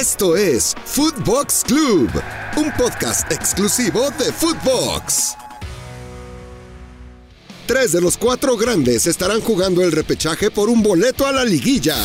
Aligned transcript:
Esto 0.00 0.34
es 0.34 0.74
Footbox 0.86 1.62
Club, 1.66 2.08
un 2.56 2.72
podcast 2.72 3.30
exclusivo 3.30 4.10
de 4.12 4.32
Footbox. 4.32 5.34
Tres 7.66 7.92
de 7.92 8.00
los 8.00 8.16
cuatro 8.16 8.56
grandes 8.56 9.06
estarán 9.06 9.42
jugando 9.42 9.82
el 9.82 9.92
repechaje 9.92 10.50
por 10.50 10.70
un 10.70 10.82
boleto 10.82 11.26
a 11.26 11.32
la 11.32 11.44
liguilla. 11.44 11.98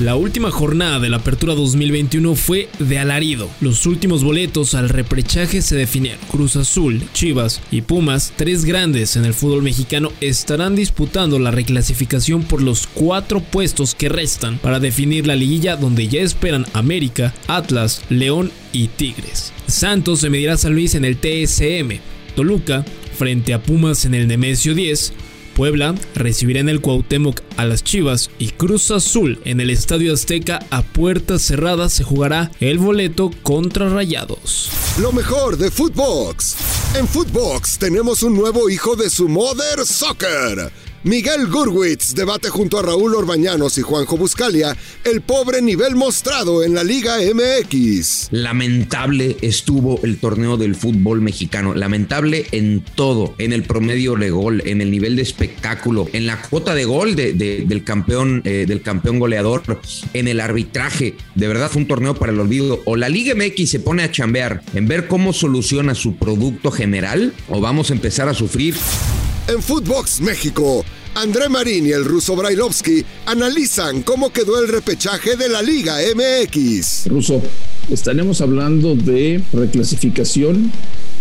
La 0.00 0.16
última 0.16 0.50
jornada 0.50 0.98
de 0.98 1.10
la 1.10 1.18
Apertura 1.18 1.54
2021 1.54 2.34
fue 2.34 2.70
de 2.78 2.98
alarido. 2.98 3.50
Los 3.60 3.84
últimos 3.84 4.24
boletos 4.24 4.74
al 4.74 4.88
repechaje 4.88 5.60
se 5.60 5.76
definieron. 5.76 6.24
Cruz 6.30 6.56
Azul, 6.56 7.02
Chivas 7.12 7.60
y 7.70 7.82
Pumas, 7.82 8.32
tres 8.34 8.64
grandes 8.64 9.16
en 9.16 9.26
el 9.26 9.34
fútbol 9.34 9.62
mexicano, 9.62 10.10
estarán 10.22 10.74
disputando 10.74 11.38
la 11.38 11.50
reclasificación 11.50 12.44
por 12.44 12.62
los 12.62 12.86
cuatro 12.86 13.40
puestos 13.40 13.94
que 13.94 14.08
restan 14.08 14.56
para 14.56 14.80
definir 14.80 15.26
la 15.26 15.36
liguilla 15.36 15.76
donde 15.76 16.08
ya 16.08 16.22
esperan 16.22 16.64
América, 16.72 17.34
Atlas, 17.46 18.00
León 18.08 18.50
y 18.72 18.88
Tigres. 18.88 19.52
Santos 19.66 20.20
se 20.20 20.30
medirá 20.30 20.54
a 20.54 20.56
San 20.56 20.72
Luis 20.72 20.94
en 20.94 21.04
el 21.04 21.18
TSM. 21.18 22.00
Toluca 22.34 22.86
frente 23.18 23.52
a 23.52 23.62
Pumas 23.62 24.06
en 24.06 24.14
el 24.14 24.28
Nemesio 24.28 24.74
10, 24.74 25.12
Puebla 25.54 25.94
recibirá 26.14 26.60
en 26.60 26.68
el 26.68 26.80
Cuauhtémoc 26.80 27.40
a 27.56 27.64
las 27.64 27.84
Chivas 27.84 28.30
y 28.38 28.50
Cruz 28.50 28.90
Azul 28.90 29.40
en 29.44 29.60
el 29.60 29.70
Estadio 29.70 30.14
Azteca 30.14 30.60
a 30.70 30.82
puertas 30.82 31.42
cerradas 31.42 31.92
se 31.92 32.04
jugará 32.04 32.50
el 32.60 32.78
boleto 32.78 33.30
contra 33.42 33.88
Rayados. 33.88 34.70
Lo 35.00 35.12
mejor 35.12 35.56
de 35.56 35.70
Footbox. 35.70 36.56
En 36.96 37.06
Footbox 37.06 37.78
tenemos 37.78 38.22
un 38.22 38.34
nuevo 38.34 38.68
hijo 38.68 38.96
de 38.96 39.10
su 39.10 39.28
Mother 39.28 39.86
Soccer. 39.86 40.72
Miguel 41.02 41.46
Gurwitz 41.46 42.14
debate 42.14 42.50
junto 42.50 42.78
a 42.78 42.82
Raúl 42.82 43.14
Orbañanos 43.14 43.78
y 43.78 43.80
Juanjo 43.80 44.18
Buscalia 44.18 44.76
el 45.04 45.22
pobre 45.22 45.62
nivel 45.62 45.96
mostrado 45.96 46.62
en 46.62 46.74
la 46.74 46.84
Liga 46.84 47.16
MX. 47.16 48.28
Lamentable 48.32 49.38
estuvo 49.40 49.98
el 50.02 50.18
torneo 50.18 50.58
del 50.58 50.74
fútbol 50.74 51.22
mexicano. 51.22 51.72
Lamentable 51.72 52.44
en 52.52 52.84
todo, 52.94 53.34
en 53.38 53.54
el 53.54 53.62
promedio 53.62 54.14
de 54.16 54.28
gol, 54.28 54.62
en 54.66 54.82
el 54.82 54.90
nivel 54.90 55.16
de 55.16 55.22
espectáculo, 55.22 56.06
en 56.12 56.26
la 56.26 56.42
cuota 56.42 56.74
de 56.74 56.84
gol 56.84 57.16
del, 57.16 57.82
campeón, 57.82 58.42
eh, 58.44 58.66
del 58.68 58.82
campeón 58.82 59.20
goleador, 59.20 59.80
en 60.12 60.28
el 60.28 60.38
arbitraje. 60.38 61.14
De 61.34 61.48
verdad 61.48 61.70
fue 61.70 61.80
un 61.80 61.88
torneo 61.88 62.14
para 62.14 62.30
el 62.30 62.40
olvido. 62.40 62.82
O 62.84 62.96
la 62.96 63.08
Liga 63.08 63.34
MX 63.34 63.70
se 63.70 63.80
pone 63.80 64.02
a 64.02 64.12
chambear 64.12 64.62
en 64.74 64.86
ver 64.86 65.08
cómo 65.08 65.32
soluciona 65.32 65.94
su 65.94 66.16
producto 66.16 66.70
general 66.70 67.32
o 67.48 67.62
vamos 67.62 67.88
a 67.88 67.94
empezar 67.94 68.28
a 68.28 68.34
sufrir 68.34 68.74
en 69.48 69.62
Footbox 69.62 70.20
México, 70.20 70.84
André 71.14 71.48
Marín 71.48 71.86
y 71.86 71.92
el 71.92 72.04
ruso 72.04 72.36
Brailovsky 72.36 73.04
analizan 73.26 74.02
cómo 74.02 74.32
quedó 74.32 74.60
el 74.60 74.68
repechaje 74.68 75.36
de 75.36 75.48
la 75.48 75.62
Liga 75.62 75.96
MX. 76.14 77.06
Ruso, 77.06 77.42
estaremos 77.90 78.40
hablando 78.40 78.94
de 78.94 79.42
reclasificación 79.52 80.72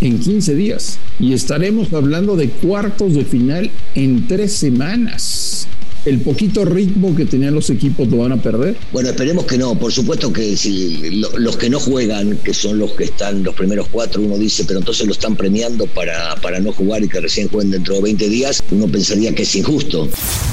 en 0.01 0.19
15 0.19 0.55
días 0.55 0.99
y 1.19 1.33
estaremos 1.33 1.93
hablando 1.93 2.35
de 2.35 2.49
cuartos 2.49 3.13
de 3.13 3.25
final 3.25 3.71
en 3.95 4.27
tres 4.27 4.53
semanas 4.53 5.67
el 6.05 6.21
poquito 6.21 6.65
ritmo 6.65 7.15
que 7.15 7.25
tenían 7.25 7.53
los 7.53 7.69
equipos 7.69 8.07
lo 8.07 8.17
van 8.17 8.31
a 8.31 8.41
perder? 8.41 8.75
Bueno, 8.91 9.09
esperemos 9.09 9.45
que 9.45 9.57
no. 9.57 9.75
Por 9.75 9.91
supuesto 9.91 10.31
que 10.31 10.55
si 10.55 11.21
los 11.37 11.57
que 11.57 11.69
no 11.69 11.79
juegan, 11.79 12.37
que 12.37 12.53
son 12.53 12.79
los 12.79 12.91
que 12.91 13.05
están 13.05 13.43
los 13.43 13.55
primeros 13.55 13.87
cuatro, 13.89 14.21
uno 14.21 14.37
dice, 14.37 14.65
pero 14.65 14.79
entonces 14.79 15.05
lo 15.05 15.13
están 15.13 15.35
premiando 15.35 15.85
para, 15.87 16.35
para 16.37 16.59
no 16.59 16.71
jugar 16.71 17.03
y 17.03 17.09
que 17.09 17.19
recién 17.19 17.47
jueguen 17.49 17.71
dentro 17.71 17.95
de 17.95 18.01
20 18.01 18.29
días, 18.29 18.63
uno 18.71 18.87
pensaría 18.87 19.33
que 19.33 19.43
es 19.43 19.55
injusto. 19.55 20.07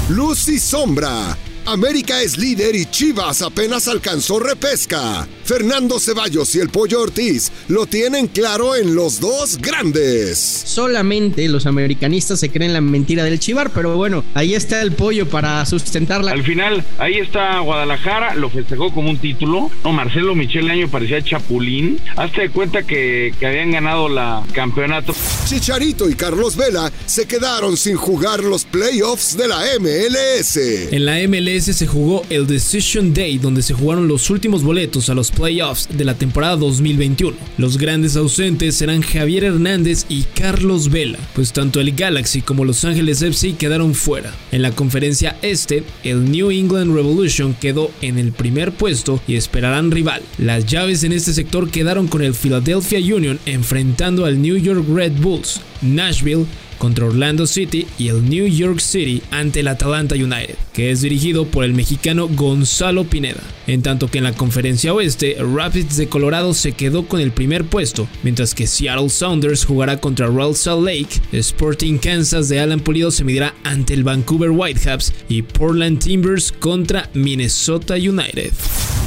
Luz 0.09 0.47
y 0.47 0.59
sombra 0.59 1.37
América 1.67 2.21
es 2.21 2.37
líder 2.37 2.77
y 2.77 2.85
Chivas 2.85 3.41
apenas 3.41 3.89
alcanzó 3.89 4.39
repesca. 4.39 5.27
Fernando 5.47 5.97
Ceballos 5.97 6.53
y 6.55 6.59
el 6.59 6.67
Pollo 6.67 6.99
Ortiz 7.01 7.53
lo 7.69 7.85
tienen 7.85 8.27
claro 8.27 8.75
en 8.75 8.95
los 8.95 9.21
dos 9.21 9.57
grandes. 9.59 10.37
Solamente 10.37 11.47
los 11.47 11.65
americanistas 11.65 12.41
se 12.41 12.49
creen 12.49 12.73
la 12.73 12.81
mentira 12.81 13.23
del 13.23 13.39
Chivar, 13.39 13.71
pero 13.71 13.95
bueno, 13.95 14.25
ahí 14.33 14.55
está 14.55 14.81
el 14.81 14.91
Pollo 14.91 15.29
para 15.29 15.65
sustentarla. 15.65 16.33
Al 16.33 16.43
final, 16.43 16.83
ahí 16.97 17.19
está 17.19 17.59
Guadalajara, 17.59 18.35
lo 18.35 18.49
festejó 18.49 18.91
como 18.91 19.09
un 19.09 19.19
título. 19.19 19.71
No, 19.85 19.93
Marcelo 19.93 20.35
Michel 20.35 20.69
año 20.69 20.89
parecía 20.89 21.21
Chapulín. 21.21 21.97
Hazte 22.17 22.41
de 22.41 22.49
cuenta 22.49 22.83
que, 22.83 23.33
que 23.39 23.47
habían 23.47 23.71
ganado 23.71 24.09
la 24.09 24.43
campeonato. 24.51 25.15
Chicharito 25.45 26.09
y 26.09 26.15
Carlos 26.15 26.57
Vela 26.57 26.91
se 27.05 27.25
quedaron 27.25 27.77
sin 27.77 27.95
jugar 27.95 28.43
los 28.43 28.65
playoffs 28.65 29.37
de 29.37 29.47
la 29.47 29.61
MLS. 29.79 30.57
En 30.91 31.05
la 31.05 31.25
MLS 31.25 31.73
se 31.73 31.87
jugó 31.87 32.25
el 32.29 32.47
Decision 32.47 33.13
Day, 33.13 33.37
donde 33.37 33.61
se 33.61 33.73
jugaron 33.73 34.09
los 34.09 34.29
últimos 34.29 34.61
boletos 34.61 35.09
a 35.09 35.13
los 35.13 35.31
playoffs 35.37 35.87
de 35.91 36.03
la 36.03 36.15
temporada 36.15 36.55
2021. 36.57 37.37
Los 37.57 37.77
grandes 37.77 38.15
ausentes 38.15 38.75
serán 38.75 39.01
Javier 39.01 39.43
Hernández 39.43 40.05
y 40.09 40.23
Carlos 40.23 40.89
Vela, 40.89 41.19
pues 41.35 41.53
tanto 41.53 41.79
el 41.79 41.91
Galaxy 41.93 42.41
como 42.41 42.65
Los 42.65 42.83
Ángeles 42.83 43.21
FC 43.21 43.55
quedaron 43.55 43.93
fuera. 43.93 44.33
En 44.51 44.61
la 44.61 44.71
conferencia 44.71 45.37
este, 45.41 45.83
el 46.03 46.31
New 46.31 46.51
England 46.51 46.93
Revolution 46.93 47.53
quedó 47.53 47.91
en 48.01 48.17
el 48.17 48.31
primer 48.31 48.71
puesto 48.71 49.21
y 49.27 49.35
esperarán 49.35 49.91
rival. 49.91 50.21
Las 50.37 50.65
llaves 50.65 51.03
en 51.03 51.11
este 51.11 51.33
sector 51.33 51.69
quedaron 51.69 52.07
con 52.07 52.23
el 52.23 52.33
Philadelphia 52.33 52.99
Union 52.99 53.39
enfrentando 53.45 54.25
al 54.25 54.41
New 54.41 54.57
York 54.57 54.85
Red 54.89 55.13
Bulls, 55.21 55.61
Nashville 55.81 56.45
contra 56.77 57.05
Orlando 57.05 57.47
City 57.47 57.87
y 57.97 58.09
el 58.09 58.29
New 58.29 58.47
York 58.47 58.79
City 58.79 59.21
ante 59.31 59.61
el 59.61 59.67
Atlanta 59.67 60.15
United, 60.15 60.55
que 60.73 60.91
es 60.91 61.01
dirigido 61.01 61.45
por 61.45 61.63
el 61.63 61.73
mexicano 61.73 62.27
Gonzalo 62.27 63.03
Pineda. 63.03 63.43
En 63.67 63.81
tanto 63.81 64.09
que 64.09 64.19
en 64.19 64.23
la 64.23 64.33
conferencia 64.33 64.93
oeste, 64.93 65.37
Rapids 65.39 65.97
de 65.97 66.07
Colorado 66.07 66.53
se 66.53 66.71
quedó 66.71 67.07
con 67.07 67.19
el 67.19 67.31
primer 67.31 67.65
puesto, 67.65 68.07
mientras 68.23 68.55
que 68.55 68.67
Seattle 68.67 69.09
Sounders 69.09 69.65
jugará 69.65 69.99
contra 69.99 70.27
Real 70.27 70.55
Salt 70.55 70.85
Lake, 70.85 71.21
Sporting 71.31 71.97
Kansas 71.97 72.49
de 72.49 72.59
Alan 72.59 72.79
Pulido 72.79 73.11
se 73.11 73.23
medirá 73.23 73.53
ante 73.63 73.93
el 73.93 74.03
Vancouver 74.03 74.51
Whitecaps 74.51 75.13
y 75.29 75.41
Portland 75.41 75.99
Timbers 75.99 76.51
contra 76.51 77.09
Minnesota 77.13 77.95
United. 77.95 78.53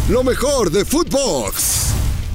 Lo 0.08 0.24
mejor 0.24 0.70
de 0.70 0.84
Footbox. 0.84 1.79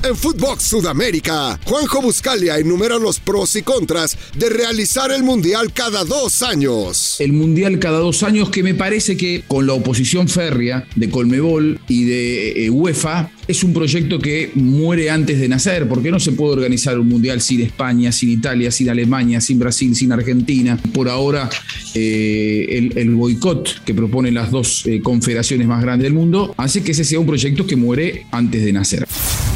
En 0.05 0.15
Footbox 0.15 0.61
Sudamérica, 0.61 1.59
Juanjo 1.65 1.99
Buscalia 1.99 2.59
enumera 2.59 2.99
los 2.99 3.19
pros 3.19 3.55
y 3.55 3.63
contras 3.63 4.15
de 4.37 4.51
realizar 4.51 5.11
el 5.11 5.23
Mundial 5.23 5.73
cada 5.73 6.03
dos 6.03 6.43
años. 6.43 7.15
El 7.17 7.33
Mundial 7.33 7.79
cada 7.79 7.97
dos 7.97 8.21
años 8.21 8.51
que 8.51 8.61
me 8.61 8.75
parece 8.75 9.17
que 9.17 9.43
con 9.47 9.65
la 9.65 9.73
oposición 9.73 10.27
férrea 10.27 10.85
de 10.95 11.09
Colmebol 11.09 11.79
y 11.87 12.03
de 12.03 12.65
eh, 12.65 12.69
UEFA 12.69 13.31
es 13.47 13.63
un 13.63 13.73
proyecto 13.73 14.19
que 14.19 14.51
muere 14.53 15.09
antes 15.09 15.39
de 15.39 15.47
nacer, 15.47 15.87
porque 15.87 16.11
no 16.11 16.19
se 16.19 16.33
puede 16.33 16.53
organizar 16.53 16.99
un 16.99 17.09
mundial 17.09 17.41
sin 17.41 17.61
España, 17.61 18.11
sin 18.11 18.29
Italia, 18.29 18.69
sin 18.69 18.91
Alemania, 18.91 19.41
sin 19.41 19.57
Brasil, 19.57 19.95
sin 19.95 20.11
Argentina. 20.11 20.77
Por 20.93 21.09
ahora, 21.09 21.49
eh, 21.95 22.91
el, 22.95 23.15
boicot 23.15 23.83
que 23.83 23.95
proponen 23.95 24.35
las 24.35 24.51
dos 24.51 24.85
eh, 24.85 25.01
confederaciones 25.01 25.67
más 25.67 25.81
grandes 25.81 26.03
del 26.03 26.13
mundo 26.13 26.53
hace 26.57 26.83
que 26.83 26.91
ese 26.91 27.03
sea 27.03 27.19
un 27.19 27.25
proyecto 27.25 27.65
que 27.65 27.75
muere 27.75 28.27
antes 28.31 28.63
de 28.63 28.71
nacer. 28.71 29.07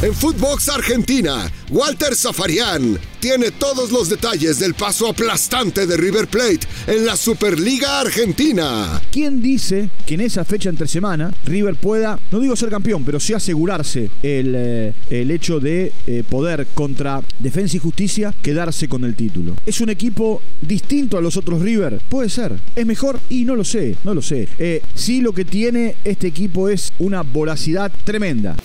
En 0.01 0.13
Footbox 0.13 0.69
Argentina, 0.69 1.51
Walter 1.71 2.15
Zafarian 2.15 2.97
tiene 3.19 3.51
todos 3.51 3.91
los 3.91 4.09
detalles 4.09 4.59
del 4.59 4.73
paso 4.73 5.07
aplastante 5.07 5.85
de 5.85 5.97
River 5.97 6.27
Plate 6.27 6.61
en 6.87 7.05
la 7.05 7.17
Superliga 7.17 7.99
Argentina. 7.99 9.01
¿Quién 9.11 9.41
dice 9.41 9.89
que 10.05 10.13
en 10.13 10.21
esa 10.21 10.45
fecha 10.45 10.69
entre 10.69 10.87
semana 10.87 11.33
River 11.45 11.75
pueda, 11.75 12.19
no 12.31 12.39
digo 12.39 12.55
ser 12.55 12.69
campeón, 12.69 13.03
pero 13.03 13.19
sí 13.19 13.33
asegurarse 13.33 14.09
el, 14.23 14.53
eh, 14.55 14.93
el 15.09 15.31
hecho 15.31 15.59
de 15.59 15.91
eh, 16.07 16.23
poder 16.27 16.67
contra 16.73 17.21
Defensa 17.39 17.75
y 17.75 17.79
Justicia 17.79 18.33
quedarse 18.41 18.87
con 18.87 19.03
el 19.03 19.15
título? 19.15 19.55
¿Es 19.65 19.81
un 19.81 19.89
equipo 19.89 20.41
distinto 20.61 21.17
a 21.17 21.21
los 21.21 21.35
otros 21.35 21.61
River? 21.61 22.01
Puede 22.09 22.29
ser. 22.29 22.57
¿Es 22.75 22.85
mejor? 22.85 23.19
Y 23.29 23.43
no 23.43 23.55
lo 23.55 23.65
sé, 23.65 23.95
no 24.05 24.13
lo 24.13 24.21
sé. 24.21 24.47
Eh, 24.57 24.81
sí 24.95 25.19
lo 25.21 25.33
que 25.33 25.43
tiene 25.45 25.97
este 26.05 26.27
equipo 26.27 26.69
es 26.69 26.93
una 26.99 27.23
voracidad 27.23 27.91
tremenda. 28.05 28.55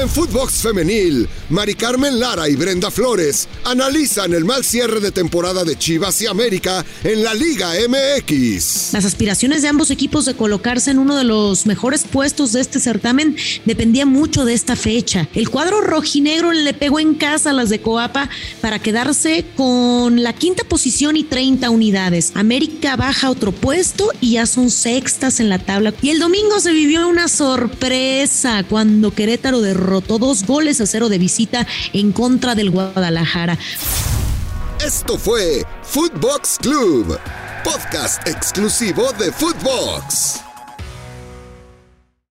En 0.00 0.08
Footbox 0.08 0.62
Femenil, 0.62 1.26
Mari 1.48 1.74
Carmen 1.74 2.20
Lara 2.20 2.48
y 2.48 2.56
Brenda 2.56 2.90
Flores 2.90 3.48
analizan 3.64 3.97
el 3.98 4.44
mal 4.44 4.64
cierre 4.64 5.00
de 5.00 5.10
temporada 5.10 5.64
de 5.64 5.76
Chivas 5.76 6.22
y 6.22 6.28
América 6.28 6.84
en 7.02 7.24
la 7.24 7.34
Liga 7.34 7.72
MX. 7.72 8.92
Las 8.92 9.04
aspiraciones 9.04 9.62
de 9.62 9.68
ambos 9.68 9.90
equipos 9.90 10.24
de 10.24 10.34
colocarse 10.34 10.92
en 10.92 11.00
uno 11.00 11.16
de 11.16 11.24
los 11.24 11.66
mejores 11.66 12.04
puestos 12.04 12.52
de 12.52 12.60
este 12.60 12.78
certamen 12.78 13.36
dependían 13.64 14.08
mucho 14.08 14.44
de 14.44 14.54
esta 14.54 14.76
fecha. 14.76 15.28
El 15.34 15.50
cuadro 15.50 15.80
rojinegro 15.80 16.52
le 16.52 16.74
pegó 16.74 17.00
en 17.00 17.14
casa 17.14 17.50
a 17.50 17.52
las 17.52 17.70
de 17.70 17.80
Coapa 17.80 18.30
para 18.60 18.78
quedarse 18.78 19.44
con 19.56 20.22
la 20.22 20.32
quinta 20.32 20.62
posición 20.62 21.16
y 21.16 21.24
30 21.24 21.68
unidades. 21.68 22.30
América 22.36 22.94
baja 22.94 23.30
otro 23.30 23.50
puesto 23.50 24.12
y 24.20 24.34
ya 24.34 24.46
son 24.46 24.70
sextas 24.70 25.40
en 25.40 25.48
la 25.48 25.58
tabla. 25.58 25.92
Y 26.02 26.10
el 26.10 26.20
domingo 26.20 26.60
se 26.60 26.70
vivió 26.70 27.08
una 27.08 27.26
sorpresa 27.26 28.62
cuando 28.62 29.12
Querétaro 29.12 29.60
derrotó 29.60 30.18
dos 30.18 30.46
goles 30.46 30.80
a 30.80 30.86
cero 30.86 31.08
de 31.08 31.18
visita 31.18 31.66
en 31.92 32.12
contra 32.12 32.54
del 32.54 32.70
Guadalajara. 32.70 33.58
Esto 34.84 35.18
fue 35.18 35.64
Footbox 35.82 36.58
Club, 36.58 37.18
podcast 37.64 38.26
exclusivo 38.28 39.12
de 39.18 39.32
Footbox. 39.32 40.47